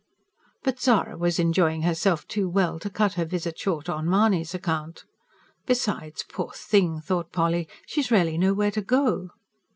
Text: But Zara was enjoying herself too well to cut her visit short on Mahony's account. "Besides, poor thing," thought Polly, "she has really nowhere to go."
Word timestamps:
But 0.63 0.79
Zara 0.79 1.15
was 1.15 1.37
enjoying 1.37 1.83
herself 1.83 2.27
too 2.27 2.49
well 2.49 2.79
to 2.79 2.89
cut 2.89 3.13
her 3.13 3.23
visit 3.23 3.59
short 3.59 3.87
on 3.87 4.09
Mahony's 4.09 4.55
account. 4.55 5.05
"Besides, 5.67 6.25
poor 6.27 6.51
thing," 6.55 6.99
thought 7.01 7.31
Polly, 7.31 7.67
"she 7.85 8.01
has 8.01 8.09
really 8.09 8.39
nowhere 8.39 8.71
to 8.71 8.81
go." 8.81 9.29